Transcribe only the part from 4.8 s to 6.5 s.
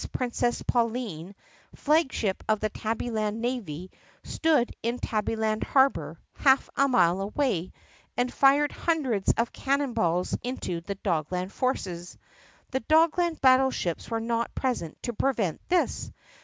in Tabby land Harbor a